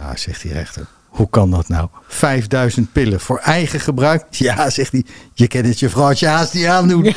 [0.00, 0.86] Ja, zegt die rechter.
[1.08, 1.88] Hoe kan dat nou?
[2.06, 4.24] 5000 pillen voor eigen gebruik?
[4.30, 5.04] Ja, zegt hij.
[5.34, 7.14] Je kent het je vrouwtje haast niet aandoen.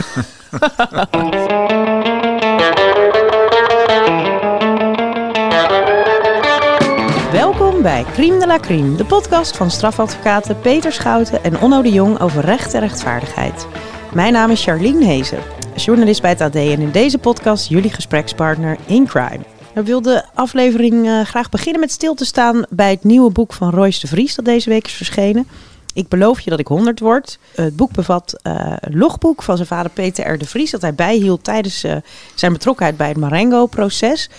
[7.32, 11.92] Welkom bij Crime de la Crime, de podcast van strafadvocaten Peter Schouten en Onno de
[11.92, 13.68] Jong over recht en rechtvaardigheid.
[14.14, 15.40] Mijn naam is Charlene Hezen,
[15.76, 19.57] journalist bij het AD en in deze podcast jullie gesprekspartner in crime.
[19.78, 23.54] We wilden de aflevering uh, graag beginnen met stil te staan bij het nieuwe boek
[23.54, 25.48] van Royce de Vries dat deze week is verschenen.
[25.94, 27.40] Ik beloof je dat ik 100 word.
[27.56, 30.38] Het boek bevat uh, een logboek van zijn vader Peter R.
[30.38, 31.96] de Vries dat hij bijhield tijdens uh,
[32.36, 34.30] zijn betrokkenheid bij het Marengo-proces.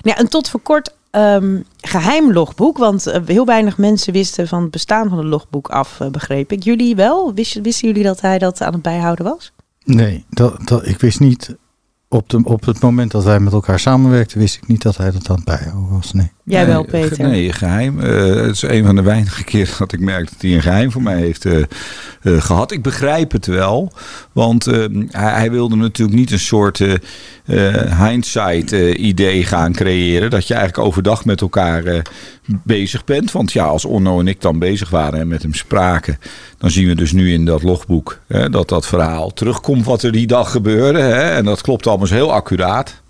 [0.00, 4.70] Ja, en tot voor kort um, geheim logboek, want heel weinig mensen wisten van het
[4.70, 6.62] bestaan van het logboek af, begreep ik.
[6.62, 7.34] Jullie wel?
[7.34, 9.52] Wisten, wisten jullie dat hij dat aan het bijhouden was?
[9.84, 11.56] Nee, dat, dat, ik wist niet.
[12.08, 15.10] Op, de, op het moment dat wij met elkaar samenwerkten, wist ik niet dat hij
[15.10, 16.12] dat het bijhouden was.
[16.12, 16.32] Nee.
[16.48, 17.28] Jij wel, Peter?
[17.28, 17.98] Nee, geheim.
[17.98, 20.92] Uh, het is een van de weinige keren dat ik merk dat hij een geheim
[20.92, 21.58] voor mij heeft uh,
[22.22, 22.72] uh, gehad.
[22.72, 23.92] Ik begrijp het wel,
[24.32, 26.82] want hij, hij, wilde natuurlijk niet een soort
[28.04, 30.30] hindsight-idee gaan creëren.
[30.30, 32.02] Dat je eigenlijk overdag met elkaar
[32.64, 33.32] bezig bent.
[33.32, 36.18] Want ja, als Onno en ik dan bezig waren en met hem spraken,
[36.58, 40.12] dan zien we dus nu in dat logboek hè, dat dat verhaal terugkomt wat er
[40.12, 40.98] die dag gebeurde.
[40.98, 43.02] Hè, en dat klopt allemaal heel accuraat.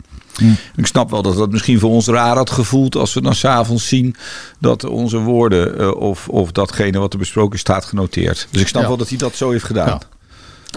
[0.76, 3.88] Ik snap wel dat dat misschien voor ons raar had gevoeld als we dan s'avonds
[3.88, 4.16] zien
[4.58, 8.48] dat onze woorden uh, of, of datgene wat er besproken is staat genoteerd.
[8.50, 8.88] Dus ik snap ja.
[8.88, 9.86] wel dat hij dat zo heeft gedaan.
[9.86, 10.00] Ja.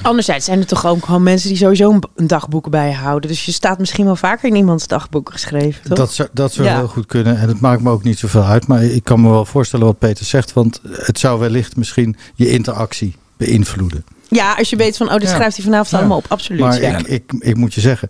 [0.01, 3.29] Anderzijds zijn er toch ook gewoon mensen die sowieso een dagboek bijhouden.
[3.29, 5.83] Dus je staat misschien wel vaker in iemands dagboek geschreven.
[5.83, 5.97] Toch?
[5.97, 6.75] Dat zou, dat zou ja.
[6.75, 7.37] heel goed kunnen.
[7.37, 8.67] En het maakt me ook niet zoveel uit.
[8.67, 10.53] Maar ik kan me wel voorstellen wat Peter zegt.
[10.53, 14.05] Want het zou wellicht misschien je interactie beïnvloeden.
[14.27, 16.25] Ja, als je weet van, oh, dit schrijft hij vanavond allemaal op.
[16.27, 16.61] Absoluut.
[16.61, 16.97] Maar ja.
[16.97, 18.09] ik, ik, ik moet je zeggen,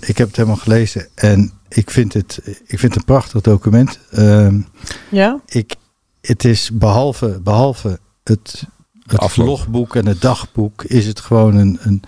[0.00, 3.98] ik heb het helemaal gelezen en ik vind het, ik vind het een prachtig document.
[4.12, 4.54] Uh,
[5.10, 5.40] ja?
[5.46, 5.74] Ik,
[6.20, 8.64] het is behalve, behalve het,
[9.06, 12.02] het logboek en het dagboek, is het gewoon een, een,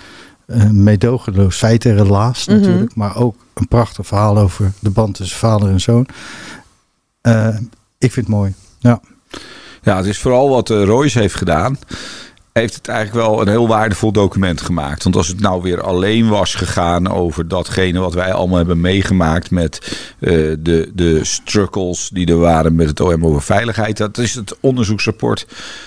[0.47, 2.57] een meedogenloos feitenrelaas Mhm.
[2.57, 2.95] natuurlijk.
[2.95, 6.07] Maar ook een prachtig verhaal over de band tussen vader en zoon.
[7.23, 7.57] Uh,
[7.99, 9.01] ik vind het mooi, ja.
[9.83, 11.79] Ja, het is vooral wat uh, Royce heeft gedaan
[12.61, 15.03] heeft het eigenlijk wel een heel waardevol document gemaakt.
[15.03, 19.51] Want als het nou weer alleen was gegaan over datgene wat wij allemaal hebben meegemaakt
[19.51, 23.97] met uh, de, de struggles die er waren met het OM over veiligheid.
[23.97, 25.47] Dat is het onderzoeksrapport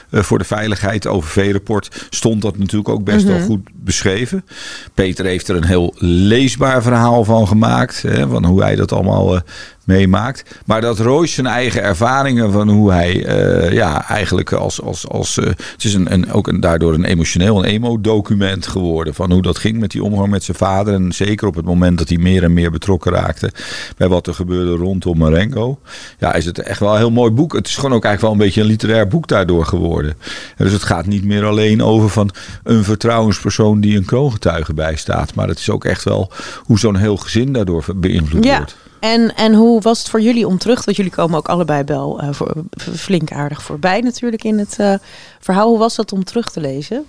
[0.10, 3.38] uh, voor de veiligheid, OVV-rapport, stond dat natuurlijk ook best mm -hmm.
[3.38, 4.46] wel goed beschreven.
[4.94, 9.36] Peter heeft er een heel leesbaar verhaal van gemaakt, hè, van hoe hij dat allemaal
[9.36, 9.42] uh,
[9.90, 10.44] meemaakt.
[10.66, 15.38] Maar dat Royce zijn eigen ervaringen van hoe hij uh, ja, eigenlijk als, als, als
[15.38, 19.42] uh, het is een, een, ook een, daardoor een emotioneel, een emo-document geworden van hoe
[19.42, 20.94] dat ging met die omgang met zijn vader.
[20.94, 23.52] En zeker op het moment dat hij meer en meer betrokken raakte
[23.98, 25.80] bij wat er gebeurde rondom Marengo.
[26.20, 27.54] Ja, is het echt wel een heel mooi boek.
[27.54, 30.16] Het is gewoon ook eigenlijk wel een beetje een literair boek daardoor geworden.
[30.58, 32.30] En dus het gaat niet meer alleen over van
[32.64, 35.36] een vertrouwenspersoon die een kroongetuige bijstaat.
[35.36, 36.32] Maar het is ook echt wel
[36.64, 38.58] hoe zo'n heel gezin daardoor beïnvloed ja.
[38.58, 38.76] wordt.
[39.00, 40.86] En, en hoe was het voor jullie om terug?
[40.86, 42.54] Want jullie komen ook allebei wel uh, voor,
[42.96, 44.94] flink aardig voorbij natuurlijk in het uh,
[45.40, 45.70] verhaal.
[45.70, 47.06] Hoe was dat om terug te lezen?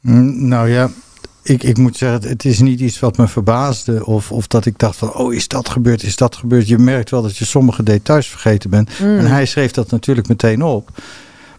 [0.00, 0.90] Mm, nou ja,
[1.42, 4.06] ik, ik moet zeggen, het is niet iets wat me verbaasde.
[4.06, 6.68] Of, of dat ik dacht van, oh is dat gebeurd, is dat gebeurd.
[6.68, 8.98] Je merkt wel dat je sommige details vergeten bent.
[8.98, 9.18] Mm.
[9.18, 10.90] En hij schreef dat natuurlijk meteen op.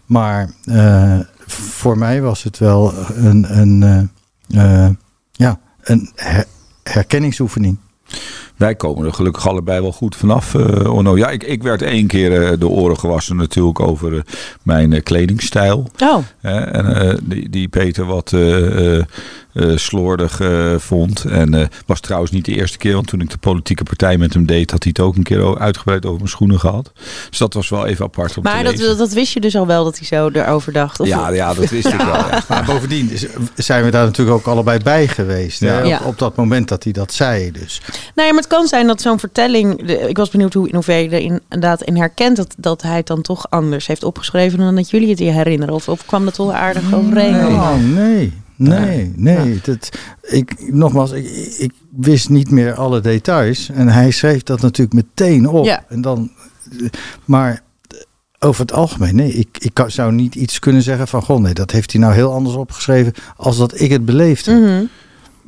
[0.04, 4.10] Maar uh, voor mij was het wel een, een,
[5.32, 6.46] ja, een her
[6.82, 7.78] herkenningsoefening.
[8.58, 11.16] Wij komen er gelukkig allebei wel goed vanaf, uh, Onno.
[11.16, 14.20] Ja, ik, ik werd één keer uh, de oren gewassen natuurlijk over uh,
[14.62, 15.90] mijn kledingstijl.
[15.98, 16.24] Oh.
[16.40, 18.30] en die, die Peter wat
[19.74, 20.40] slordig
[20.76, 21.24] vond.
[21.24, 24.46] En was trouwens niet de eerste keer, want toen ik de politieke partij met hem
[24.46, 26.92] deed, had hij het ook een keer uitgebreid over mijn schoenen gehad.
[27.28, 28.98] Dus dat was wel even apart om maar te dat, lezen.
[28.98, 31.00] dat wist je dus al wel dat hij zo erover dacht?
[31.00, 32.14] Of ja, ja, dat wist ik wel.
[32.14, 32.42] Ja.
[32.48, 33.10] Maar bovendien
[33.54, 35.60] zijn we daar natuurlijk ook allebei bij geweest.
[35.60, 35.72] Ja.
[35.72, 35.80] Hè?
[35.80, 35.98] Ja.
[35.98, 37.50] Op, op dat moment dat hij dat zei.
[37.50, 37.80] Dus.
[38.14, 39.86] Nee, maar het kan zijn dat zo'n vertelling.
[39.86, 42.96] De, ik was benieuwd hoe in hoeverre je er inderdaad in herkent dat, dat hij
[42.96, 45.74] het dan toch anders heeft opgeschreven dan dat jullie het je herinneren.
[45.74, 47.32] Of, of kwam dat wel aardig overeen?
[47.32, 48.32] Nee, oh, nee.
[48.58, 49.54] Nee, nee.
[49.54, 49.60] Ja.
[49.62, 49.88] Dat,
[50.22, 51.26] ik, nogmaals, ik,
[51.58, 53.68] ik wist niet meer alle details.
[53.68, 55.64] En hij schreef dat natuurlijk meteen op.
[55.64, 55.84] Ja.
[55.88, 56.30] En dan,
[57.24, 57.62] maar
[58.38, 59.32] over het algemeen, nee.
[59.32, 61.22] Ik, ik zou niet iets kunnen zeggen van...
[61.22, 63.12] Goh, nee, dat heeft hij nou heel anders opgeschreven...
[63.36, 64.52] als dat ik het beleefde.
[64.52, 64.88] Mm -hmm.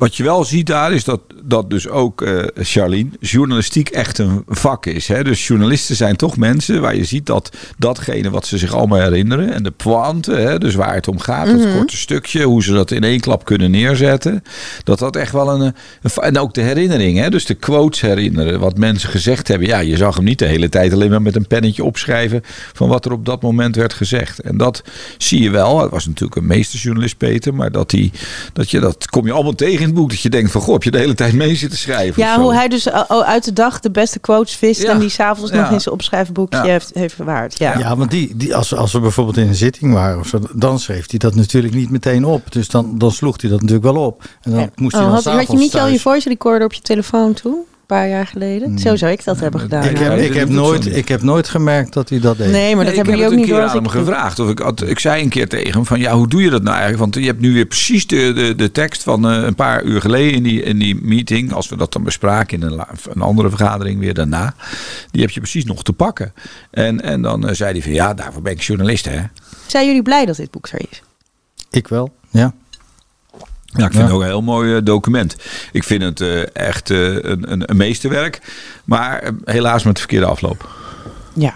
[0.00, 4.42] Wat je wel ziet daar is dat, dat dus ook, uh, Charlene, journalistiek echt een
[4.46, 5.08] vak is.
[5.08, 5.24] Hè?
[5.24, 9.52] Dus journalisten zijn toch mensen waar je ziet dat datgene wat ze zich allemaal herinneren
[9.52, 11.76] en de pointe, hè, dus waar het om gaat, het Mhm.
[11.76, 14.42] korte stukje, hoe ze dat in één klap kunnen neerzetten,
[14.84, 15.74] dat dat echt wel een,
[16.20, 17.30] en ook de herinnering, hè?
[17.30, 19.68] dus de quotes herinneren, wat mensen gezegd hebben.
[19.68, 22.42] Ja, je zag hem niet de hele tijd alleen maar met een pennetje opschrijven
[22.72, 24.38] van wat er op dat moment werd gezegd.
[24.40, 24.82] En dat
[25.18, 25.80] zie je wel.
[25.80, 28.12] Het was natuurlijk een meesterjournalist Peter, maar dat die,
[28.52, 30.82] dat je dat kom je allemaal tegen het boek, dat je denkt van goh, heb
[30.82, 32.22] je de hele tijd mee zitten schrijven?
[32.22, 32.40] Ja, of zo?
[32.42, 34.90] hoe hij dus uh, oh, uit de dag de beste quotes vist Ja.
[34.90, 35.60] en die s'avonds Ja.
[35.62, 36.64] nog in zijn opschrijfboekje Ja.
[36.64, 37.58] heeft, heeft verwaard.
[37.58, 37.78] Ja.
[37.78, 40.78] Ja, want die, die, als, als we bijvoorbeeld in een zitting waren, of zo, dan
[40.78, 42.52] schreef hij dat natuurlijk niet meteen op.
[42.52, 44.22] Dus dan, dan sloeg hij dat natuurlijk wel op.
[44.42, 44.68] En dan Ja.
[44.76, 47.32] moest hij Oh, dan had, had je niet al je voice recorder op je telefoon
[47.32, 47.56] toe?
[47.90, 48.78] Een paar jaar geleden?
[48.78, 49.84] Zo zou ik dat hebben gedaan.
[49.84, 52.50] Ik heb, ik, heb nooit, ik heb nooit gemerkt dat hij dat deed.
[52.50, 53.70] nee, maar dat Nee, hebben ik jullie ook heb niet het door een keer als
[53.72, 53.90] aan ik...
[53.92, 54.38] hem gevraagd.
[54.38, 56.62] Of ik, had, ik zei een keer tegen hem van ja, hoe doe je dat
[56.62, 57.02] nou eigenlijk?
[57.02, 60.00] Want je hebt nu weer precies de, de, de tekst van eh, een paar uur
[60.00, 61.52] geleden in die, in die meeting.
[61.52, 64.54] Als we dat dan bespraken in een, la- een andere vergadering weer daarna.
[65.10, 66.32] Die heb je precies nog te pakken.
[66.70, 69.20] En, en dan eh, zei hij van ja, daarvoor ben ik journalist hè.
[69.66, 71.02] Zijn jullie blij dat dit boek er is?
[71.70, 72.54] Ik wel, ja.
[73.72, 74.02] Ja, ik vind Ja.
[74.02, 75.36] het ook een heel mooi eh, document.
[75.72, 78.40] Ik vind het eh, echt eh, een, een, een meesterwerk.
[78.84, 80.68] Maar helaas met de verkeerde afloop.
[81.34, 81.54] Ja.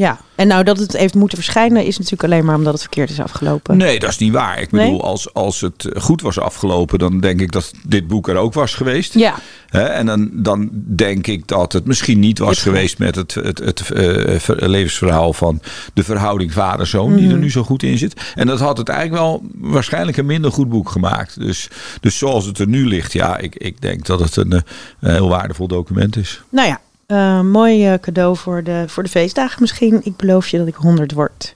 [0.00, 3.10] Ja, en nou dat het heeft moeten verschijnen is natuurlijk alleen maar omdat het verkeerd
[3.10, 3.76] is afgelopen.
[3.76, 4.60] Nee, dat is niet waar.
[4.60, 5.00] Ik bedoel, Nee?
[5.00, 8.54] als, als het eh, goed was afgelopen, dan denk ik dat dit boek er ook
[8.54, 9.14] was geweest.
[9.14, 9.34] Ja,
[9.70, 13.90] en dan, dan denk ik dat het misschien niet was geweest met het, het, het,
[13.90, 15.60] eh, ver- levensverhaal van
[15.94, 17.40] de verhouding vader-zoon, die er Mhm.
[17.40, 18.20] nu zo goed in zit.
[18.34, 21.40] En dat had het eigenlijk wel waarschijnlijk een minder goed boek gemaakt.
[21.40, 21.68] Dus,
[22.00, 24.60] dus zoals het er nu ligt, ja, ik, ik denk dat het een, eh,
[25.00, 26.42] een heel waardevol document is.
[26.50, 26.80] nou ja,
[27.10, 30.00] eh, mooi eh, cadeau voor de, voor de feestdagen misschien.
[30.02, 31.52] Ik beloof je dat ik 100 word.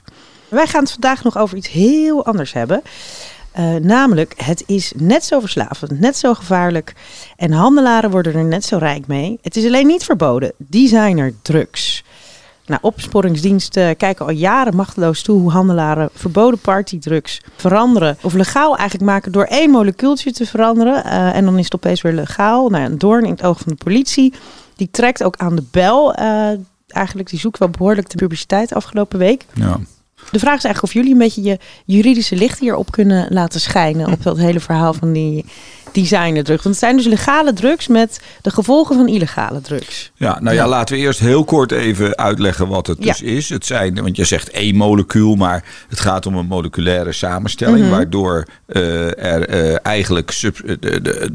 [0.49, 2.83] Wij gaan het vandaag nog over iets heel anders hebben.
[3.53, 6.93] Eh, namelijk, het is net zo verslavend, net zo gevaarlijk.
[7.37, 9.39] En handelaren worden er net zo rijk mee.
[9.43, 10.53] Het is alleen niet verboden.
[10.57, 12.05] Designer drugs.
[12.67, 18.17] Nou, opsporingsdiensten kijken al jaren machteloos toe hoe handelaren verboden partydrugs veranderen.
[18.23, 21.05] Of legaal eigenlijk maken door één molecuultje te veranderen.
[21.05, 22.69] En dan is het opeens weer legaal.
[22.69, 24.33] Nou, een doorn in het oog van de politie.
[24.77, 26.15] Die trekt ook aan de bel.
[26.15, 26.51] eh,
[26.89, 29.45] eigenlijk, die zoekt wel behoorlijk de publiciteit afgelopen week.
[29.55, 29.81] Ja.
[30.31, 34.13] De vraag is eigenlijk of jullie een beetje je juridische licht hierop kunnen laten schijnen.
[34.13, 35.45] Op dat hele verhaal van die
[35.95, 36.63] designerdrugs.
[36.63, 40.11] Want het zijn dus legale drugs met de gevolgen van illegale drugs.
[40.15, 40.69] Ja, nou ja, Ja.
[40.69, 43.05] laten we eerst heel kort even uitleggen wat het Ja.
[43.13, 43.49] dus is.
[43.49, 47.91] Het zijn, want je zegt één molecuul, maar het gaat om een moleculaire samenstelling, Mhm.
[47.91, 51.31] waardoor eh, er eh, eigenlijk sub, de, de,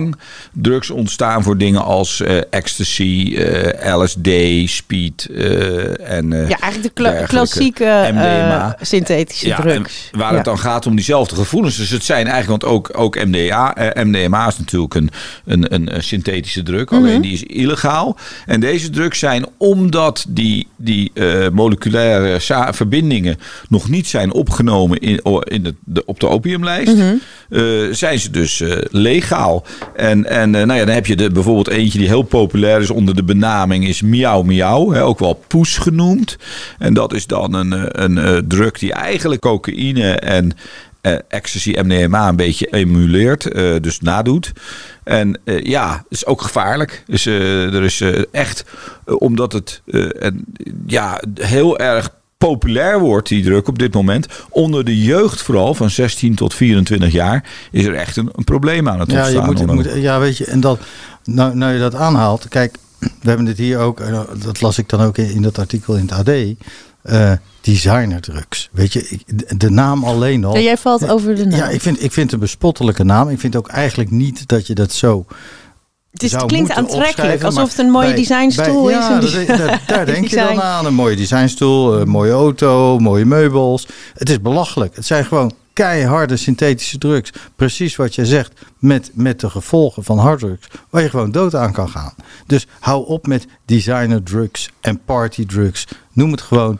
[0.00, 4.28] vervangdrugs ontstaan voor dingen als eh, ecstasy, eh, LSD,
[4.70, 8.76] speed eh, en eh, Ja, eigenlijk de kla- klassieke MDMA.
[8.80, 10.08] synthetische Ja, drugs.
[10.12, 10.36] waar Ja.
[10.36, 11.76] het dan gaat om diezelfde gevoelens.
[11.76, 15.10] Dus het zijn eigenlijk, want ook, ook MDA, eh, MDMA is natuurlijk een,
[15.44, 16.84] een, een, een synthetische drug.
[16.84, 16.94] Mhm.
[16.94, 18.16] Alleen die is illegaal.
[18.46, 22.40] En deze drugs zijn omdat die, die eh, moleculaire
[22.72, 23.38] verbindingen
[23.68, 26.94] nog niet zijn opgenomen in, in de, de, op de opiumlijst.
[26.94, 27.14] Mhm.
[27.48, 29.64] eh, zijn ze dus eh, legaal.
[29.96, 33.16] En, en nou ja, dan heb je de, bijvoorbeeld eentje die heel populair is onder
[33.16, 34.94] de benaming is Miauw Miauw.
[34.94, 36.36] Ook wel poes genoemd.
[36.78, 40.52] En dat is dan een, een, eh, drug die eigenlijk cocaïne en
[41.28, 44.52] ecstasy MDMA een beetje emuleert, eh, dus nadoet.
[45.04, 47.02] En eh, ja, is ook gevaarlijk.
[47.06, 48.64] Dus, eh, er is eh, echt,
[49.04, 50.44] eh, omdat het eh, en,
[50.86, 54.26] ja, heel erg populair wordt, die druk op dit moment.
[54.48, 58.88] Onder de jeugd vooral, van 16 tot 24 jaar, is er echt een, een probleem
[58.88, 59.56] aan het Ja, ontstaan.
[59.56, 60.80] je moet, moet, ja, weet je, en dat,
[61.24, 64.88] nou, nou je dat aanhaalt, kijk, we hebben dit hier ook, eh, dat las ik
[64.88, 66.30] dan ook in, in dat artikel in het AD,
[67.02, 68.68] eh designerdrugs.
[68.72, 70.54] Weet je, ik- de, naam alleen al.
[70.54, 71.58] Ja, jij valt over de naam.
[71.58, 73.28] Ja, ik vind, ik vind het een bespottelijke naam.
[73.28, 75.26] Ik vind ook eigenlijk niet dat je dat zo.
[76.10, 79.32] het, is, het klinkt aantrekkelijk, alsof het een mooie bij- designstoel bij- is.
[79.32, 80.86] Ja, dat- daar, denk je dan aan.
[80.86, 83.86] Een mooie designstoel, een mooie auto, mooie meubels.
[84.14, 84.96] Het is belachelijk.
[84.96, 87.30] Het zijn gewoon keiharde synthetische drugs.
[87.56, 90.66] Precies wat je zegt, met, met de gevolgen van harddrugs.
[90.90, 92.14] Waar je gewoon dood aan kan gaan.
[92.46, 95.86] Dus hou op met designer drugs en party drugs.
[96.12, 96.78] Noem het gewoon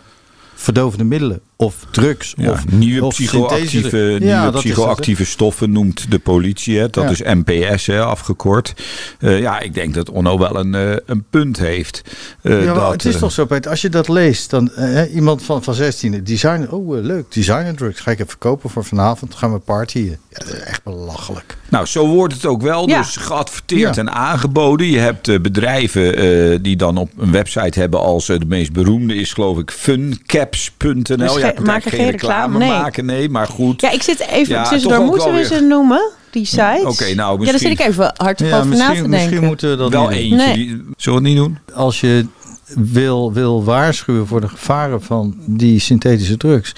[0.63, 2.35] verdovende middelen of drugs.
[2.37, 6.79] Ja, of nieuwe of psychoactieve, nieuwe Ja, psychoactieve stoffen noemt de politie.
[6.79, 6.91] Hè.
[6.91, 7.11] Dat Ja.
[7.11, 8.75] is NPS hè, afgekort.
[9.19, 12.03] Eh, ja, ik denk dat Onno wel een, eh, een punt heeft.
[12.43, 14.71] Eh, Ja, dat, het is toch zo, Peter, als je dat leest, dan
[15.15, 19.35] iemand van, van 16, design, oh leuk, designer drugs, ga ik even kopen voor vanavond,
[19.35, 20.19] gaan we partyen.
[20.29, 21.57] Ja, dat is echt belachelijk.
[21.69, 22.89] Nou, zo wordt het ook wel.
[22.89, 22.99] Ja.
[22.99, 24.01] Dus geadverteerd Ja.
[24.01, 24.87] en aangeboden.
[24.87, 29.15] Je hebt eh, bedrijven eh, die dan op een website hebben als de meest beroemde
[29.15, 31.17] is, geloof ik, funcaps.nl.
[31.17, 32.69] Dus ja, maken geen reclame, nee.
[32.69, 33.81] maken, nee, maar goed.
[33.81, 34.91] Ja, ik zit even Ja, tussendoor.
[34.99, 36.11] toch ook Moeten we weer- ze noemen?
[36.31, 36.83] die site?
[36.87, 39.11] Oké, nou Ja, daar zit misschien ik even hard Ja, over na te misschien, denken.
[39.11, 40.37] misschien moeten we dat wel eentje.
[40.37, 40.55] Nee.
[40.55, 40.67] Die,
[40.97, 41.59] zullen we het niet doen?
[41.75, 42.27] Als je
[42.75, 46.73] wil, wil waarschuwen voor de gevaren van die synthetische drugs.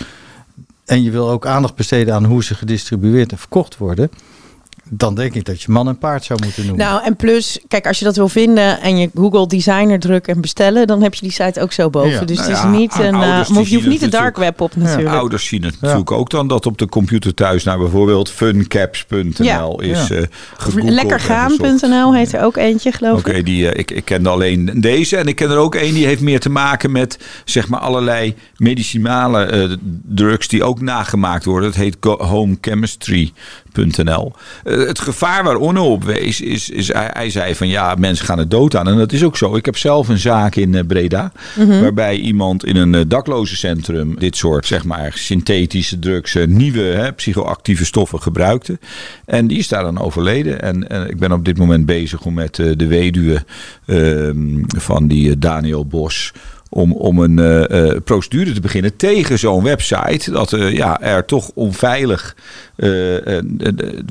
[0.85, 4.11] En je wil ook aandacht besteden aan hoe ze gedistribueerd en verkocht worden.
[4.89, 6.87] Dan denk ik dat je man en paard zou moeten noemen.
[6.87, 10.41] Nou, en plus, kijk, als je dat wil vinden en je Google designer druk en
[10.41, 12.11] bestellen, dan heb je die site ook zo boven.
[12.11, 12.25] Ja.
[12.25, 13.05] Dus Nou het is ja, niet een.
[13.15, 15.15] eh, maar je hoeft niet de dark web op natuurlijk.
[15.17, 19.93] Ouders zien het natuurlijk ook dan dat op de computer thuis naar bijvoorbeeld funcaps.nl Ja.
[19.93, 20.15] is Ja.
[20.15, 20.23] eh.
[20.75, 23.45] Lekkergaan.nl heet er ook eentje, geloof Oké, ik.
[23.45, 25.17] die, eh, ik, ik kende alleen deze.
[25.17, 28.35] En ik ken er ook één die heeft meer te maken met zeg maar allerlei
[28.57, 29.71] medicinale eh,
[30.03, 31.69] drugs die ook nagemaakt worden.
[31.69, 34.33] Het heet homechemistry.nl.
[34.79, 38.39] Het gevaar waar Onno op wees, is, is hij, hij zei van ja, mensen gaan
[38.39, 38.89] er dood aan.
[38.89, 39.57] En dat is ook zo.
[39.57, 41.33] Ik heb zelf een zaak in eh, Breda.
[41.57, 47.13] Waarbij iemand in een eh, daklozencentrum dit soort zeg maar synthetische drugs, eh, nieuwe hè,
[47.13, 48.79] psychoactieve stoffen gebruikte.
[49.25, 50.63] En die is daar dan overleden.
[50.63, 53.45] En, en ik ben op dit moment bezig om met de weduwe
[53.87, 56.33] ehm, van die Daniel Bos.
[56.69, 60.31] Om, om een procedure te beginnen tegen zo'n website.
[60.31, 62.37] Dat ja, er toch onveilig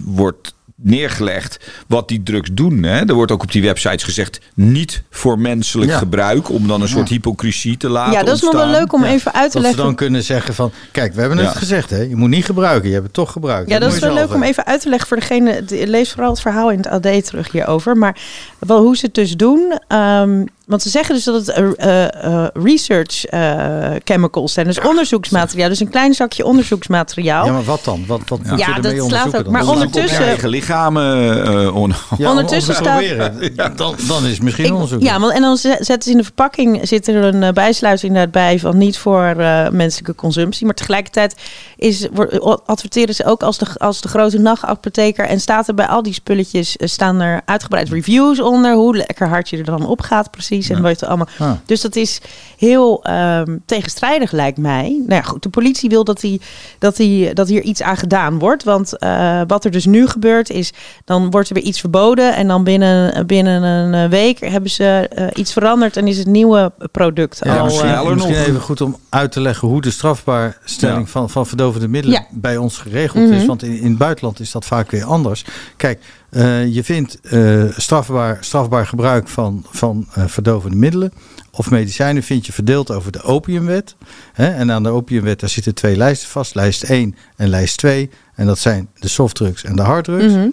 [0.03, 2.83] wordt neergelegd wat die drugs doen.
[2.83, 2.99] Hè?
[3.07, 5.97] Er wordt ook op die websites gezegd niet voor menselijk Ja.
[5.97, 6.49] gebruik.
[6.49, 9.09] Om dan een soort hypocrisie te laten Ja, dat is nog wel leuk om Ja,
[9.09, 9.83] even uit te dat ze leggen.
[9.83, 11.53] dan kunnen zeggen van, kijk, we hebben het Ja.
[11.59, 12.01] gezegd, hè?
[12.01, 13.69] je moet niet gebruiken, je hebt het toch gebruikt.
[13.69, 15.65] Ja, dat is wel leuk om even uit te leggen voor degene.
[15.65, 17.97] de- Lees vooral het verhaal in het AD terug hierover.
[17.97, 18.17] Maar
[18.59, 19.79] wel hoe ze het dus doen.
[19.87, 24.65] ehm, want ze zeggen dus dat het eh, eh, eh, research eh, chemicals zijn.
[24.65, 25.69] Dus onderzoeksmateriaal.
[25.69, 27.45] Dus een klein zakje onderzoeksmateriaal.
[27.45, 28.03] Ja, maar wat dan?
[28.07, 29.53] Wat, wat moet Ja, je dat ermee slaat onderzoeken ook- dan?
[29.53, 31.53] maar ondertussen- eigen lichamen, eh.
[31.63, 33.77] Ja, om- Ondertussen staat-.
[33.77, 35.01] Dan, dan is het misschien Ik- onderzoek.
[35.01, 38.59] ja, want, en dan ze- zetten ze in de verpakking zit er een bijsluiting daarbij
[38.59, 40.65] van niet voor eh, menselijke consumptie.
[40.65, 41.35] Maar tegelijkertijd
[41.75, 45.25] is, wordt- adverteren ze ook als de, als de grote nachtapotheker.
[45.25, 48.73] En staat er bij al die spulletjes staan er uitgebreid reviews onder.
[48.73, 50.51] Hoe lekker hard je er dan op gaat precies.
[50.61, 51.27] En wat je allemaal.
[51.39, 51.51] Ah.
[51.65, 52.21] Dus dat is
[52.57, 54.89] heel ehm, tegenstrijdig lijkt mij.
[55.07, 56.41] Nou ja, goed, de politie wil dat, die,
[56.79, 58.63] dat, die, dat hier iets aan gedaan wordt.
[58.63, 60.71] Want eh, wat er dus nu gebeurt is,
[61.05, 62.35] dan wordt er weer iets verboden.
[62.35, 66.27] En dan binnen, binnen een eh, week hebben ze eh, iets veranderd en is het
[66.27, 67.63] nieuwe product Ja, al...
[67.65, 68.29] misschien, eh, nog.
[68.29, 71.11] even goed om uit te leggen hoe de strafbaarstelling Ja.
[71.11, 72.27] van, van verdovende middelen Ja.
[72.39, 73.37] bij ons geregeld is.
[73.37, 73.45] Mhm.
[73.45, 75.45] Want in, in het buitenland is dat vaak weer anders.
[75.77, 75.99] Kijk,
[76.33, 81.13] eh, je vindt eh, strafbaar, strafbaar gebruik van, van eh, verdovende middelen
[81.51, 83.95] of medicijnen vind je verdeeld over de opiumwet.
[84.33, 84.47] Hè?
[84.47, 86.55] En aan de opiumwet daar zitten twee lijsten vast.
[86.55, 88.09] Lijst 1 en lijst 2.
[88.35, 90.33] En dat zijn de softdrugs en de harddrugs.
[90.33, 90.49] mhm.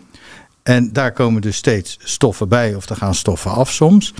[0.62, 4.14] En daar komen dus steeds stoffen bij of er gaan stoffen af soms.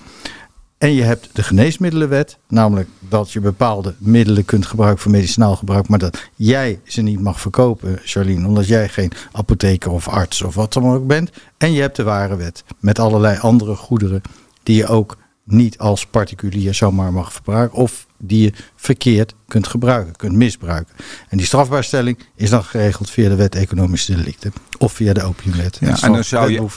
[0.81, 5.89] En je hebt de geneesmiddelenwet, namelijk dat je bepaalde middelen kunt gebruiken voor medicinaal gebruik,
[5.89, 10.55] maar dat jij ze niet mag verkopen, Charlene, omdat jij geen apotheker of arts of
[10.55, 11.31] wat dan ook bent.
[11.59, 14.23] En je hebt de warenwet met allerlei andere goederen
[14.63, 20.17] die je ook niet als particulier zomaar mag verbruiken of die je verkeerd kunt gebruiken,
[20.17, 20.95] kunt misbruiken.
[21.29, 25.79] En die strafbaarstelling is dan geregeld via de wet economische delicten of via de opiumwet.
[25.81, 26.69] Ja, en dan zou je-.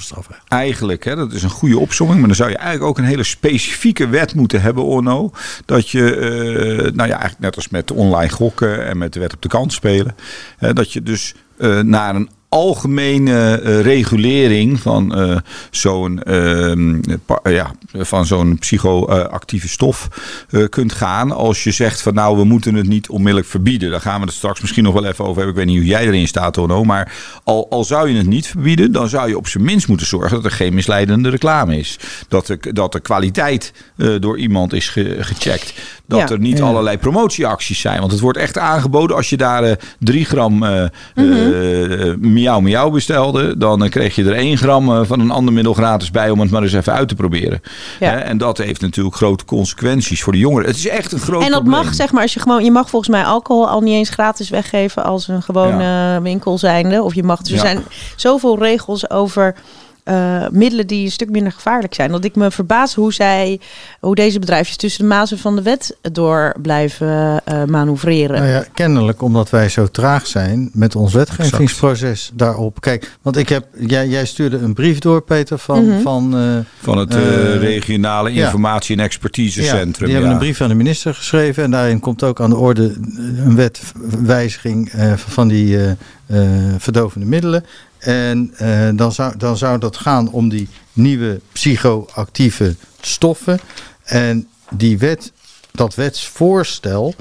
[0.47, 3.23] Eigenlijk, hè, dat is een goede opzomming, maar dan zou je eigenlijk ook een hele
[3.23, 5.31] specifieke wet moeten hebben, Orno.
[5.65, 9.33] Dat je, eh, nou ja, eigenlijk net als met online gokken en met de wet
[9.33, 10.15] op de kant spelen,
[10.57, 15.37] hè, dat je dus eh, naar een algemene eh, regulering van eh,
[15.71, 20.07] zo'n ehm, pa- ja, van zo'n psychoactieve stof
[20.49, 21.31] eh, kunt gaan.
[21.31, 23.91] Als je zegt van nou, we moeten het niet onmiddellijk verbieden.
[23.91, 25.49] Daar gaan we het straks misschien nog wel even over hebben.
[25.49, 26.83] Ik weet niet hoe jij erin staat, Orno.
[26.83, 27.11] Maar
[27.43, 30.35] al, al zou je het niet verbieden, dan zou je op zijn minst moeten zorgen
[30.35, 31.99] dat er geen misleidende reclame is.
[32.27, 35.73] Dat de, dat de kwaliteit eh, door iemand is ge- gecheckt.
[36.07, 36.29] Dat Ja.
[36.29, 36.63] er niet Ja.
[36.63, 37.99] allerlei promotieacties zijn.
[37.99, 40.83] Want het wordt echt aangeboden als je daar eh 3 gram eh
[41.15, 43.57] eh, miauw miauw bestelde.
[43.57, 46.39] Dan eh, kreeg je er 1 gram eh, van een ander middel gratis bij om
[46.39, 47.61] het maar eens even uit te proberen.
[47.99, 48.19] Ja.
[48.19, 50.67] En dat heeft natuurlijk grote consequenties voor de jongeren.
[50.67, 51.83] Het is echt een groot En dat probleem.
[51.83, 54.49] mag, zeg maar, als je gewoon, je mag volgens mij alcohol al niet eens gratis
[54.49, 57.03] weggeven als een gewone winkel zijnde.
[57.03, 57.83] Of je mag, dus er zijn
[58.15, 59.55] zoveel regels over
[60.03, 62.11] eh, middelen die een stuk minder gevaarlijk zijn.
[62.11, 63.59] Dat ik me verbaas hoe zij,
[63.99, 68.39] hoe deze bedrijfjes tussen de mazen van de wet door blijven eh, manoeuvreren.
[68.39, 72.81] Nou ja, kennelijk omdat wij zo traag zijn met ons wetgevingsproces daarop.
[72.81, 75.85] Kijk, want ik heb, jij, jij stuurde een brief door, Peter, van.
[75.85, 76.01] Mhm.
[76.01, 77.13] van eh, Van het
[77.59, 78.45] regionale ja.
[78.45, 80.05] informatie- en expertisecentrum.
[80.05, 80.31] die hebben ja.
[80.31, 81.63] een brief aan de minister geschreven.
[81.63, 82.93] En daarin komt ook aan de orde
[83.37, 85.91] een wetwijziging eh, van die eh,
[86.25, 87.65] eh, verdovende middelen.
[88.03, 93.59] En eh, dan, zou, dan zou dat gaan om die nieuwe psychoactieve stoffen.
[94.03, 95.31] En die wet,
[95.71, 97.13] dat wetsvoorstel,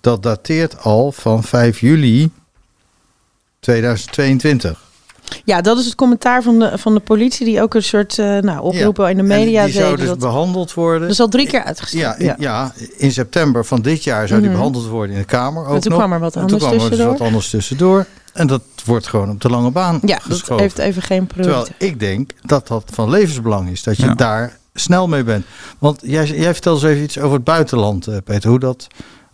[0.00, 2.30] dat dateert al van 5 juli
[3.60, 4.82] 2022.
[5.44, 8.38] Ja, dat is het commentaar van de, van de politie, die ook een soort uh,
[8.38, 11.08] nou, oproepen in de media en die zou dus behandeld worden.
[11.08, 12.02] Is al drie keer uitgesteld.
[12.02, 12.72] Ja, in, ja.
[12.96, 14.58] in september van dit jaar zou die Mhm.
[14.58, 15.66] behandeld worden in de Kamer.
[15.66, 16.00] Ook En toen nog.
[16.00, 17.12] kwam er wat En toen kwam er dus tussendoor.
[17.18, 18.06] wat anders tussendoor.
[18.34, 21.82] En dat wordt gewoon op de lange baan Ja, dat heeft even geen Terwijl prioriteit.
[21.92, 23.82] ik denk dat dat van levensbelang is.
[23.82, 24.14] Dat je Ja.
[24.14, 25.44] daar snel mee bent.
[25.78, 28.50] Want jij, jij vertelt eens even iets over het buitenland, eh, Peter.
[28.50, 28.86] Hoe dat...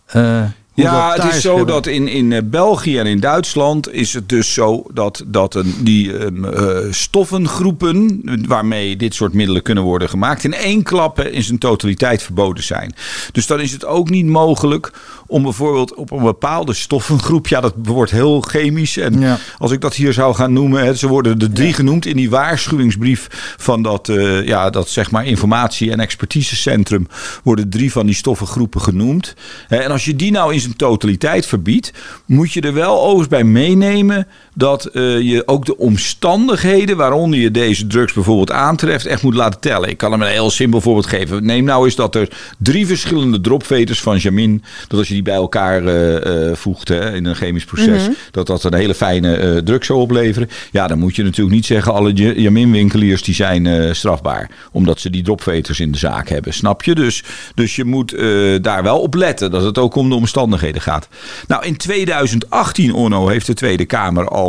[0.05, 0.43] eh,
[0.73, 4.53] Ja, het is zo dat in, in eh, België en in Duitsland is het dus
[4.53, 10.43] zo dat, dat een, die ehm, eh, stoffengroepen waarmee dit soort middelen kunnen worden gemaakt,
[10.43, 12.93] in één klap in zijn totaliteit verboden zijn.
[13.31, 14.91] Dus dan is het ook niet mogelijk
[15.31, 18.97] om bijvoorbeeld op een bepaalde stoffengroep, ja, dat wordt heel chemisch.
[18.97, 19.37] En Ja.
[19.57, 22.29] als ik dat hier zou gaan noemen, hè, ze worden de drie genoemd in die
[22.29, 27.07] waarschuwingsbrief van dat, eh, ja, dat zeg maar informatie- en expertisecentrum,
[27.43, 29.33] worden drie van die stoffengroepen genoemd.
[29.67, 31.93] En als je die nou in zijn totaliteit verbiedt,
[32.25, 37.51] moet je er wel overigens bij meenemen dat eh, je ook de omstandigheden waaronder je
[37.51, 39.89] deze drugs bijvoorbeeld aantreft, echt moet laten tellen.
[39.89, 41.45] Ik kan hem een heel simpel voorbeeld geven.
[41.45, 45.33] Neem nou eens dat er drie verschillende dropveters van jamin, dat als je die bij
[45.33, 49.85] elkaar eh, eh, voegt hè, in een chemisch proces, dat dat een hele fijne drug
[49.85, 50.49] zou opleveren.
[50.71, 55.09] Ja, dan moet je natuurlijk niet zeggen alle ja- jamin-winkeliers die zijn strafbaar, omdat ze
[55.09, 56.53] die dropveters in de zaak hebben.
[56.53, 56.95] Snap je?
[56.95, 57.23] Dus,
[57.55, 58.15] dus je moet
[58.61, 61.07] daar wel op letten dat het ook om de omstandigheden gaat.
[61.47, 64.40] Nou, in 2018, Onno, heeft de Tweede Kamer al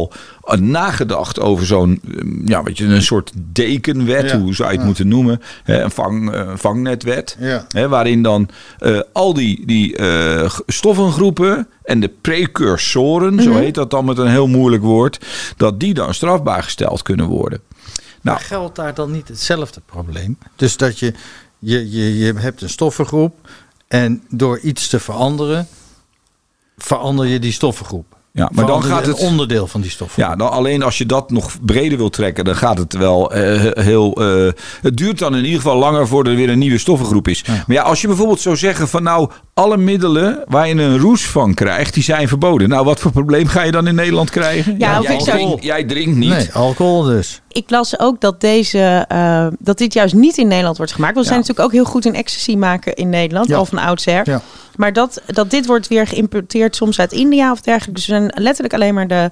[0.44, 4.72] eh, nagedacht over zo'n, eh, ja, weet je, een soort dekenwet, Ja, hoe zou je
[4.72, 4.87] het ja.
[4.87, 7.37] moeten noemen, hè, een, vang, eh, vangnetwet.
[7.40, 7.66] Ja.
[7.68, 13.90] Hè, waarin dan eh, al die, die eh, stoffengroepen en de precursoren, zo heet dat
[13.90, 17.61] dan met een heel moeilijk woord, dat die dan strafbaar gesteld kunnen worden.
[18.22, 20.38] Nou, Maar geldt daar dan niet hetzelfde probleem?
[20.56, 21.14] Dus dat je,
[21.58, 23.34] je, je, je hebt een stoffengroep
[23.88, 25.68] en door iets te veranderen,
[26.76, 28.16] verander je die stoffengroep.
[28.34, 30.30] Ja, maar dan gaat het- onderdeel van die stoffengroep.
[30.30, 33.84] Ja, dan alleen als je dat nog breder wil trekken, dan gaat het wel eh,
[33.84, 34.14] heel.
[34.14, 37.44] eh, het duurt dan in ieder geval langer voordat er weer een nieuwe stoffengroep is.
[37.46, 41.26] Maar ja, als je bijvoorbeeld zou zeggen van nou, alle middelen waar je een roes
[41.26, 42.68] van krijgt, die zijn verboden.
[42.68, 44.75] Nou, wat voor probleem ga je dan in Nederland krijgen?
[44.78, 46.28] Ja, of jij, jij drinkt niet.
[46.28, 47.40] Nee, alcohol dus.
[47.49, 51.14] Ik las ook dat, deze, eh, dat dit juist niet in Nederland wordt gemaakt.
[51.14, 51.38] Want we Ja.
[51.42, 53.56] zijn natuurlijk ook heel goed in ecstasy maken in Nederland, Ja.
[53.56, 54.23] al van oudsher.
[54.30, 54.40] Ja.
[54.76, 57.94] Maar dat, dat dit wordt weer geïmporteerd soms uit India of dergelijke.
[57.94, 59.30] Dus we zijn letterlijk alleen maar de...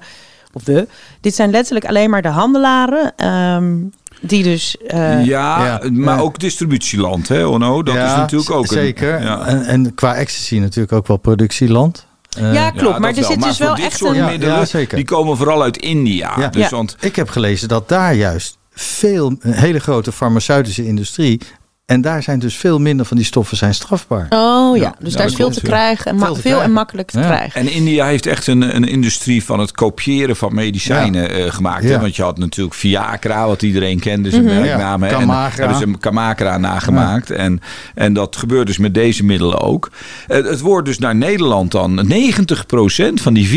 [0.53, 0.87] Of de...
[1.21, 3.13] Dit zijn letterlijk alleen maar de handelaren.
[3.15, 3.73] ehm,
[4.21, 4.77] die dus...
[4.87, 5.81] eh, ja, Ja.
[5.91, 6.21] maar Ja.
[6.21, 7.83] ook distributieland, hè, Onno?
[7.83, 9.21] Dat Ja, is natuurlijk ook een- Zeker.
[9.21, 9.45] ja.
[9.45, 12.05] En, en qua ecstasy natuurlijk ook wel productieland.
[12.37, 12.93] Eh, Ja, klopt.
[12.93, 14.17] Ja, maar er zit Maar dus wel dit echt soort een...
[14.17, 14.95] Ja, middelen, ja, zeker.
[14.95, 16.33] die komen vooral uit India.
[16.39, 16.47] Ja.
[16.47, 16.69] Dus Ja.
[16.75, 21.41] want Ik heb gelezen dat daar juist veel, een hele grote farmaceutische industrie.
[21.85, 24.27] En daar zijn dus veel minder van die stoffen zijn strafbaar.
[24.29, 26.11] Oh ja, Ja, dus ja, daar is veel te krijgen.
[26.11, 27.25] En Veel te veel en makkelijk te Ja.
[27.25, 27.61] krijgen.
[27.61, 31.83] En India heeft echt een, een industrie van het kopiëren van medicijnen eh, gemaakt.
[31.83, 31.99] Hè?
[31.99, 34.53] Want je had natuurlijk Viagra, wat iedereen kende, zijn Mhm.
[34.59, 35.01] merknaam.
[35.03, 35.09] hè.
[35.09, 37.29] Ja, En hebben ze een Kamagra nagemaakt.
[37.31, 37.61] En,
[37.95, 39.91] en dat gebeurt dus met deze middelen ook.
[40.27, 42.05] Het, het wordt dus naar Nederland dan.
[42.07, 43.47] 90% van die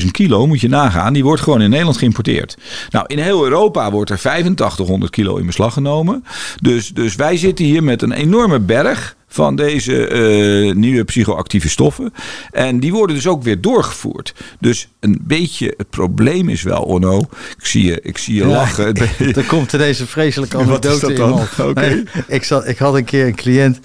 [0.00, 2.56] 34.000 kilo, moet je nagaan, die wordt gewoon in Nederland geïmporteerd.
[2.90, 6.24] Nou, in heel Europa wordt er 8500 kilo in beslag genomen.
[6.62, 12.12] Dus, dus wij zitten hier met een enorme berg van deze eh, nieuwe psychoactieve stoffen.
[12.50, 14.34] En die worden dus ook weer doorgevoerd.
[14.60, 17.18] Dus een beetje het probleem is wel, Onno.
[17.58, 18.94] Ik zie je, ik zie je Ja, lachen.
[19.36, 21.48] Er komt deze vreselijke anekdote in op.
[21.68, 21.80] Oké.
[21.80, 22.04] Nee,
[22.38, 23.80] ik, zat, ik had een keer een cliënt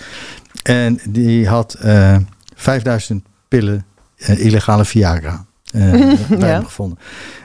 [0.64, 2.18] en die had eh
[2.56, 3.86] 5000 pillen
[4.18, 5.92] eh, illegale Viagra eh,
[6.40, 6.98] bij hem gevonden.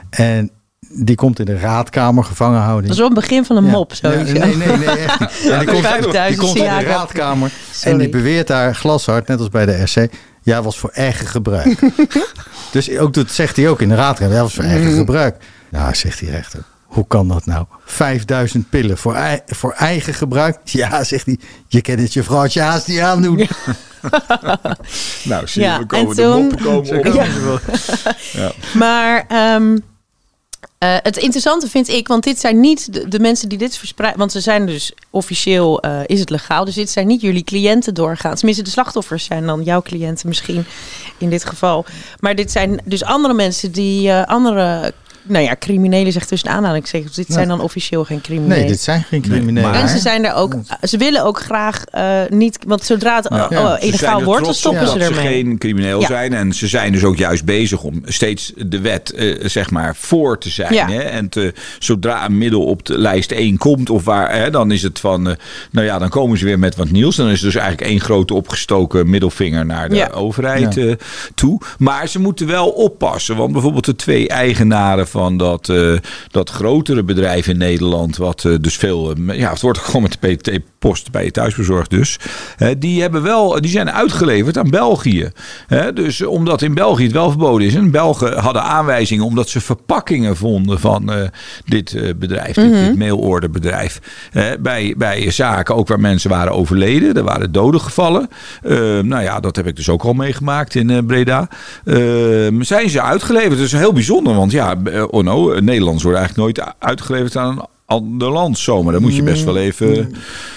[0.09, 0.51] En
[0.91, 2.83] die komt in de raadkamer gevangenhouding.
[2.83, 3.71] Dat is wel een begin van een Ja.
[3.71, 4.33] mop, Ja, sowieso.
[4.45, 5.29] nee, nee, nee, echt niet.
[5.43, 7.91] Die komt, die 5000 komt in de raadkamer Sorry.
[7.91, 10.09] en die beweert daar glashard, net als bij de RC,
[10.41, 11.79] ja, was voor eigen gebruik.
[12.71, 14.73] dus ook dat zegt hij ook in de raadkamer, ja, was voor Mhm.
[14.73, 15.35] eigen gebruik.
[15.69, 17.65] Nou, zegt die rechter, hoe kan dat nou?
[17.85, 20.57] 5000 pillen voor, ei- voor eigen gebruik?
[20.63, 23.47] Ja, zegt hij, je kent het je vrouwtje haast niet aandoen.
[25.23, 27.05] Nou, zie je, Ja, we komen en de moppen komen Zo op.
[27.05, 27.23] Ja.
[28.41, 28.53] het.
[28.73, 29.77] Maar ehm,
[30.79, 34.19] eh, het interessante vind ik, want dit zijn niet de, mensen die dit verspreiden.
[34.19, 36.65] Want ze zijn dus officieel, eh, is het legaal.
[36.65, 38.35] Dus dit zijn niet jullie cliënten doorgaan.
[38.35, 40.65] Tenminste, de slachtoffers zijn dan jouw cliënten misschien
[41.17, 41.85] in dit geval.
[42.19, 44.93] Maar dit zijn dus andere mensen die eh, andere,
[45.29, 47.15] nou ja, criminelen zegt tussen aanhalingstekens.
[47.15, 48.57] Dit zijn dan officieel geen criminelen.
[48.57, 49.71] Nee, dit zijn geen criminelen.
[49.71, 53.27] maar- En ze zijn er ook, ze willen ook graag eh, niet, want zodra het
[53.29, 53.47] Ja.
[53.73, 55.21] oh, illegaal wordt, dan stoppen ze dat ermee.
[55.23, 56.07] ze geen crimineel Ja.
[56.07, 56.33] zijn.
[56.33, 60.37] En ze zijn dus ook juist bezig om steeds de wet eh, zeg maar voor
[60.39, 60.73] te zijn.
[60.73, 60.87] Ja.
[60.89, 60.99] Hè?
[60.99, 64.83] En te, zodra een middel op de lijst 1 komt, of waar, hè, dan is
[64.83, 65.35] het van, eh,
[65.71, 67.15] nou ja, dan komen ze weer met wat nieuws.
[67.15, 70.07] Dan is het dus eigenlijk één grote opgestoken middelvinger naar de Ja.
[70.13, 70.81] overheid Ja.
[70.85, 70.93] eh,
[71.35, 71.61] toe.
[71.77, 73.35] Maar ze moeten wel oppassen.
[73.35, 75.93] Want bijvoorbeeld de twee eigenaren van van dat, eh,
[76.31, 80.01] dat grotere bedrijf in Nederland, wat eh, dus veel, eh, ja, het wordt ook gewoon
[80.01, 82.19] met de PT-post bij je thuisbezorgd dus,
[82.77, 85.31] die, hebben wel, die zijn uitgeleverd aan België.
[85.93, 87.75] Dus omdat in België het wel verboden is.
[87.75, 91.11] En Belgen hadden aanwijzingen omdat ze verpakkingen vonden van
[91.65, 93.99] dit bedrijf, dit, dit mailorderbedrijf.
[94.59, 97.13] Bij, bij zaken ook waar mensen waren overleden.
[97.13, 98.29] Er waren doden gevallen.
[98.61, 101.47] Eh, nou ja, dat heb ik dus ook al meegemaakt in Breda.
[101.85, 101.95] Eh,
[102.59, 103.57] zijn ze uitgeleverd?
[103.57, 107.35] Dat is heel bijzonder, want ja, eh, oh no, eh, Nederlanders worden eigenlijk nooit uitgeleverd
[107.35, 108.93] aan een ander land zomaar.
[108.93, 110.11] Dan moet je best wel even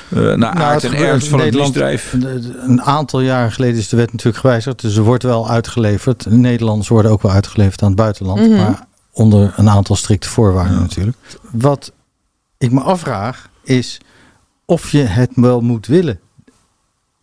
[0.08, 2.12] eh, naar Nou, aard en ernst van het misdrijf.
[2.12, 4.80] Een- aantal jaren geleden is de wet natuurlijk gewijzigd.
[4.80, 6.26] Dus er wordt wel uitgeleverd.
[6.30, 8.50] Nederlanders worden ook wel uitgeleverd aan het buitenland.
[8.50, 11.16] Maar onder een aantal strikte voorwaarden natuurlijk.
[11.50, 11.92] Wat
[12.58, 14.00] ik me afvraag is
[14.64, 16.20] of je het wel moet willen.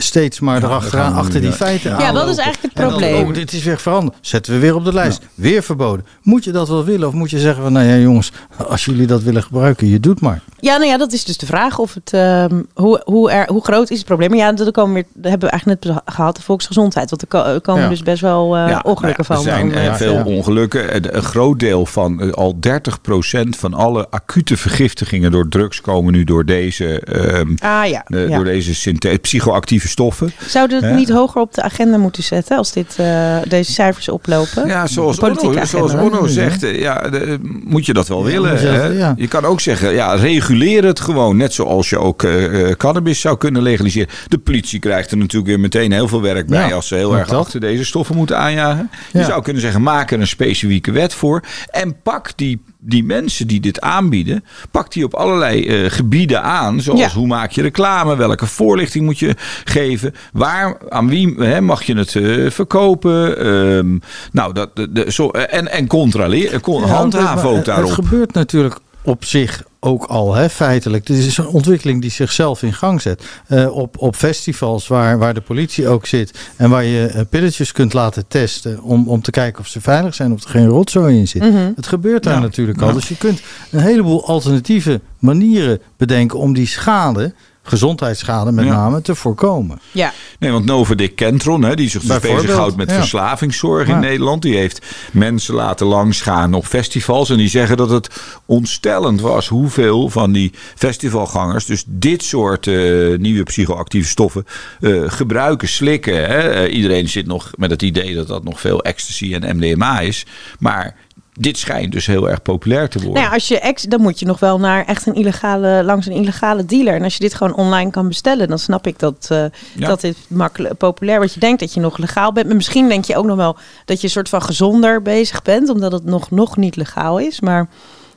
[0.04, 1.56] Steeds maar Ja, erachteraan, achter die ja.
[1.56, 2.30] feiten Ja, dat aanlopen.
[2.30, 3.28] is eigenlijk het probleem.
[3.28, 4.18] oh, dit is weer veranderd.
[4.22, 5.22] Zetten we weer op de lijst.
[5.36, 6.06] Weer verboden.
[6.22, 7.08] Moet je dat wel willen?
[7.08, 8.32] Of moet je zeggen van, nou ja jongens,
[8.68, 10.42] als jullie dat willen gebruiken, je doet maar.
[10.62, 13.64] Ja, nou ja, dat is dus de vraag of het, ehm, hoe, hoe, er, hoe
[13.64, 14.30] groot is het probleem.
[14.30, 17.10] Maar ja, dat komen weer, dat hebben we eigenlijk net gehad, de volksgezondheid.
[17.10, 17.90] Want er ko- komen Ja.
[17.90, 19.46] dus best wel eh, Ja, ongelukken ja, van.
[19.46, 20.24] Er zijn eh, eh, veel ja.
[20.24, 21.16] ongelukken.
[21.16, 26.46] Een groot deel van, al 30% van alle acute vergiftigingen door drugs komen nu door
[26.46, 28.36] deze, ehm, Ah ja, eh, ja.
[28.36, 30.32] door deze psychoactieve stoffen.
[30.48, 34.10] Zouden we het niet hoger op de agenda moeten zetten als dit, eh, deze cijfers
[34.10, 34.68] oplopen?
[34.68, 39.14] Ja, zoals Onno, zoals zegt, ja, de- moet je dat wel Ja, willen.
[39.18, 40.18] je kan ook zeggen, ja,
[40.50, 41.38] reguleer het gewoon.
[41.38, 44.10] Net zoals je ook eh, eh, cannabis zou kunnen legaliseren.
[44.28, 47.18] De politie krijgt er natuurlijk weer meteen heel veel werk bij Ja, als ze heel
[47.18, 47.40] erg dat.
[47.40, 48.90] achter deze stoffen moeten aanjagen.
[49.14, 51.44] Je zou kunnen zeggen, maak er een specifieke wet voor.
[51.72, 56.82] En pak die, die mensen die dit aanbieden, pak die op allerlei eh, gebieden aan.
[56.82, 57.10] Zoals Ja.
[57.10, 61.96] hoe maak je reclame, welke voorlichting moet je geven, waar, aan wie hè, mag je
[61.98, 63.38] het eh, verkopen.
[63.38, 63.98] Ehm,
[64.32, 67.86] nou, dat, de, de- zo, en, en controleren, con, Ja, handhaven ook daarop.
[67.96, 71.06] Het gebeurt natuurlijk op zich ook al, hè, feitelijk.
[71.06, 73.24] Dit is een ontwikkeling die zichzelf in gang zet.
[73.48, 77.72] Eh, op, op festivals waar, waar de politie ook zit en waar je eh, pilletjes
[77.72, 81.18] kunt laten testen om, om te kijken of ze veilig zijn, of er geen rotzooi
[81.18, 81.42] in zit.
[81.42, 81.72] Mhm.
[81.76, 82.88] Het gebeurt daar Ja, natuurlijk al.
[82.88, 82.94] ja.
[82.94, 87.34] Dus je kunt een heleboel alternatieve manieren bedenken om die schade,
[87.70, 88.72] gezondheidsschade met Ja.
[88.72, 89.80] name, te voorkomen.
[89.92, 92.96] Ja, Nee, want Novadik Kentron, hè, die zich dus bezighoudt met ja.
[92.96, 94.00] verslavingszorg in Ja.
[94.00, 97.30] Nederland, die heeft mensen laten langsgaan op festivals.
[97.30, 98.10] En die zeggen dat het
[98.46, 102.76] ontstellend was hoeveel van die festivalgangers dus dit soort eh,
[103.18, 104.46] nieuwe psychoactieve stoffen
[104.80, 106.16] eh, gebruiken, slikken.
[106.16, 106.38] Hè.
[106.40, 110.26] Eh, iedereen zit nog met het idee dat dat nog veel ecstasy en MDMA is.
[110.60, 110.96] Maar
[111.40, 113.14] dit schijnt dus heel erg populair te worden.
[113.16, 116.06] Nou ja, als je ex, dan moet je nog wel naar echt een illegale, langs
[116.06, 116.94] een illegale dealer.
[116.94, 119.88] En als je dit gewoon online kan bestellen, dan snap ik dat, eh, Ja.
[119.88, 121.20] dat dit makkelijk populair.
[121.20, 122.48] Want je denkt dat je nog legaal bent.
[122.48, 125.70] Maar misschien denk je ook nog wel dat je een soort van gezonder bezig bent,
[125.70, 127.40] omdat het nog, nog niet legaal is.
[127.40, 127.68] Maar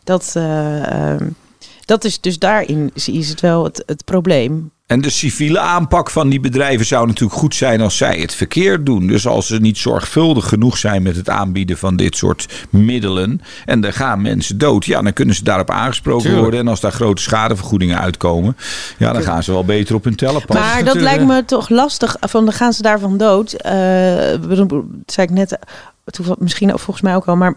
[0.05, 1.29] dat, eh, ehm,
[1.85, 4.71] dat is dus daarin zie- is het wel het, het probleem.
[4.87, 8.87] En de civiele aanpak van die bedrijven zou natuurlijk goed zijn als zij het verkeerd
[8.87, 9.07] doen.
[9.07, 13.41] Dus als ze niet zorgvuldig genoeg zijn met het aanbieden van dit soort middelen.
[13.65, 14.85] En er gaan mensen dood.
[14.85, 16.43] Ja, dan kunnen ze daarop aangesproken Tuurlijk.
[16.43, 16.61] worden.
[16.61, 18.57] En als daar grote schadevergoedingen uitkomen.
[18.99, 20.65] Ja, dan gaan ze wel beter op hun tellen passen.
[20.65, 22.17] Maar dat natuurlijk, lijkt me toch lastig.
[22.21, 23.53] Van dan gaan ze daarvan dood.
[23.53, 23.73] Eh,
[24.49, 25.59] dat zei ik net,
[26.05, 27.37] eh, misschien ook volgens mij ook al.
[27.37, 27.57] Maar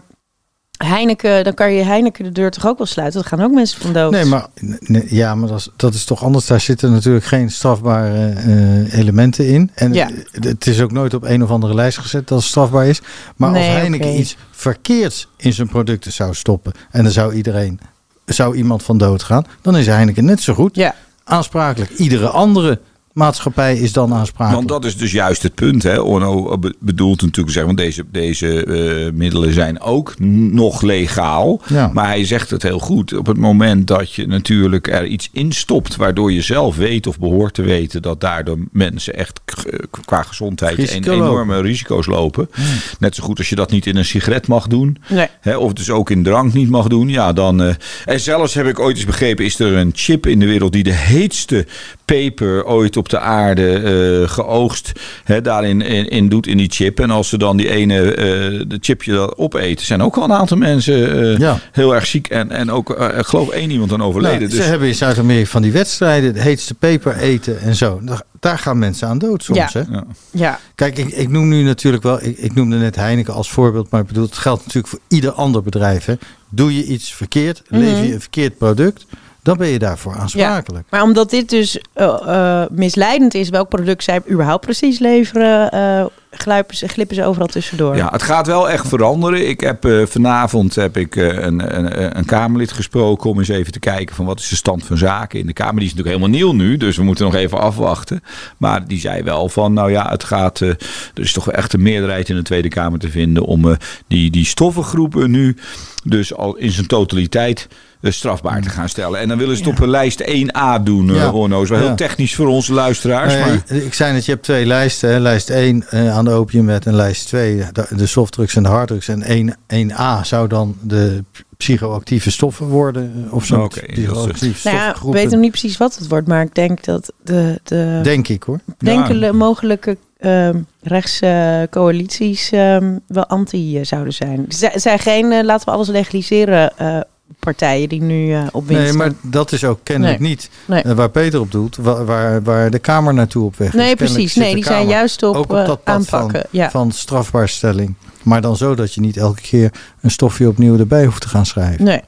[0.76, 3.20] Heineken, dan kan je Heineken de deur toch ook wel sluiten.
[3.20, 4.10] Dan gaan ook mensen van dood.
[4.10, 4.46] Nee, maar,
[4.80, 6.46] nee, ja, maar dat is, dat is toch anders.
[6.46, 9.70] Daar zitten natuurlijk geen strafbare eh, elementen in.
[9.74, 10.10] En Ja.
[10.30, 13.00] het, het is ook nooit op een of andere lijst gezet dat het strafbaar is.
[13.36, 16.72] Maar Nee, als Heineken iets verkeerds in zijn producten zou stoppen...
[16.90, 17.80] en dan zou iedereen,
[18.24, 19.44] zou iemand van dood gaan...
[19.62, 21.90] dan is Heineken net zo goed Ja, aansprakelijk.
[21.90, 22.80] Iedere andere
[23.16, 24.68] maatschappij is dan aansprakelijk.
[24.68, 25.82] Want dat is dus juist het punt.
[25.82, 26.00] Hè?
[26.00, 31.60] Orno be- bedoelt natuurlijk zeggen, want deze, deze eh, middelen zijn ook nog legaal.
[31.68, 31.90] Ja.
[31.94, 33.12] Maar hij zegt het heel goed.
[33.16, 37.18] Op het moment dat je natuurlijk er iets in stopt, waardoor je zelf weet of
[37.18, 41.26] behoort te weten dat daardoor mensen echt k- qua gezondheid Risico en lopen.
[41.26, 42.50] enorme risico's lopen.
[42.98, 44.96] Net zo goed als je dat niet in een sigaret mag doen.
[45.08, 45.26] nee.
[45.40, 47.08] Hè, of dus ook in drank niet mag doen.
[47.08, 47.62] Ja, dan.
[47.62, 47.74] eh,
[48.04, 50.82] en zelfs heb ik ooit eens begrepen: is er een chip in de wereld die
[50.82, 51.66] de heetste
[52.04, 54.92] peper ooit op de aarde eh, geoogst.
[55.24, 57.00] Hè, daarin in, in doet in die chip.
[57.00, 58.24] En als ze dan die ene eh,
[58.68, 61.58] de chipje dat opeten, zijn ook al een aantal mensen eh, Ja.
[61.72, 62.28] heel erg ziek.
[62.28, 64.38] En, en ook, ik geloof één iemand aan overleden.
[64.38, 68.00] Nou, dus, Ze hebben in Zuid-Amerika van die wedstrijden, de heetste peper eten en zo.
[68.40, 69.58] Daar, gaan mensen aan dood soms.
[69.58, 69.70] Ja.
[69.72, 69.80] Hè?
[69.90, 70.04] ja.
[70.30, 73.90] Ja, Kijk, ik, ik noem nu natuurlijk wel, ik, ik noemde net Heineken als voorbeeld,
[73.90, 76.04] maar ik bedoel, het geldt natuurlijk voor ieder ander bedrijf.
[76.04, 76.14] Hè.
[76.48, 79.06] Doe je iets verkeerd, lever je een verkeerd product,
[79.46, 80.86] dan ben je daarvoor aansprakelijk.
[80.90, 86.06] maar omdat dit dus eh, eh, misleidend is, welk product zij überhaupt precies leveren, eh,
[86.38, 87.96] gluipen ze, glippen ze overal tussendoor.
[87.96, 89.48] Ja, het gaat wel echt veranderen.
[89.48, 93.72] Ik heb eh, vanavond heb ik eh, een, een, een Kamerlid gesproken om eens even
[93.72, 95.74] te kijken van wat is de stand van zaken in de Kamer.
[95.74, 98.22] Die is natuurlijk helemaal nieuw nu, dus we moeten nog even afwachten.
[98.56, 100.78] Maar die zei wel van, nou ja, het gaat, eh, er
[101.14, 103.76] is toch wel echt een meerderheid in de Tweede Kamer te vinden om eh,
[104.08, 105.56] die, die stoffengroepen nu
[106.04, 107.68] dus al in zijn totaliteit
[108.12, 109.20] strafbaar te gaan stellen.
[109.20, 109.76] En dan willen ze het Ja.
[109.76, 111.22] op een lijst 1A doen, eh Ja.
[111.62, 111.94] Is wel heel Ja.
[111.94, 113.34] technisch voor onze luisteraars.
[113.34, 113.62] Ja, maar...
[113.82, 115.10] Ik zei net, je hebt twee lijsten.
[115.10, 115.18] Hè.
[115.18, 119.08] Lijst 1 eh, aan de opiumwet en lijst 2 de, de softdrugs en de harddrugs.
[119.08, 119.56] En 1,
[119.90, 121.24] 1A zou dan de
[121.56, 123.24] psychoactieve stoffen worden.
[123.26, 123.60] eh, Of zo.
[123.62, 126.54] Oké, dat psychoactieve nou ja, ik weet nog niet precies wat het wordt, maar ik
[126.54, 128.60] denk dat de, de Denk ik hoor.
[128.78, 134.46] enkele mogelijke ehm rechtse coalities ehm, wel anti eh, zouden zijn.
[134.48, 137.00] Er zijn- geen, eh, laten we alles legaliseren, eh,
[137.38, 140.82] partijen die nu eh, op winst Nee, maar dat is ook kennelijk niet Nee.
[140.82, 141.76] eh, waar Peter op doet.
[141.76, 143.74] Waar, waar, waar de Kamer naartoe op weg is.
[143.74, 144.34] Nee, Kennelijk precies.
[144.34, 146.40] Nee, die zijn juist op, ook op eh, dat pad aanpakken.
[146.40, 146.70] van, ja.
[146.70, 147.94] van strafbaarstelling.
[148.22, 151.46] Maar dan zo dat je niet elke keer een stofje opnieuw erbij hoeft te gaan
[151.46, 151.84] schrijven.
[151.84, 152.00] Nee.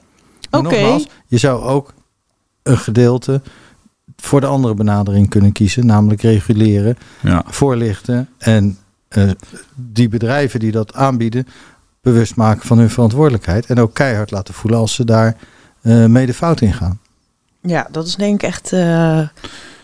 [0.50, 0.62] Oké.
[0.62, 1.92] nogmaals, je zou ook
[2.62, 3.42] een gedeelte
[4.16, 5.86] voor de andere benadering kunnen kiezen.
[5.86, 7.44] Namelijk reguleren, Ja.
[7.46, 8.78] voorlichten en
[9.08, 9.30] eh,
[9.74, 11.46] die bedrijven die dat aanbieden
[12.12, 13.66] bewust maken van hun verantwoordelijkheid.
[13.66, 15.36] En ook keihard laten voelen als ze daar
[15.82, 16.98] eh mee de fout in gaan.
[17.62, 19.20] Ja, dat is denk ik echt eh,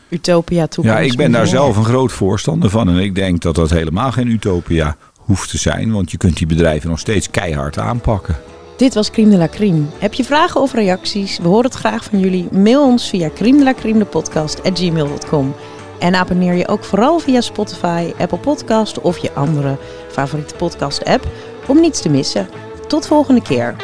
[0.09, 0.99] utopia toekomst.
[0.99, 2.89] Ja, ik ben daar zelf een groot voorstander van.
[2.89, 5.93] En ik denk dat dat helemaal geen utopia hoeft te zijn.
[5.93, 8.37] Want je kunt die bedrijven nog steeds keihard aanpakken.
[8.77, 9.83] Dit was Crime de la Crime.
[9.99, 11.39] Heb je vragen of reacties?
[11.39, 12.49] We horen het graag van jullie.
[12.53, 15.55] Mail ons via crime de la crime de podcast at gmail.com.
[15.99, 19.79] En abonneer je ook vooral via Spotify, Apple Podcast of je andere
[20.11, 21.27] favoriete podcast app
[21.67, 22.49] om niets te missen.
[22.87, 23.75] Tot volgende keer.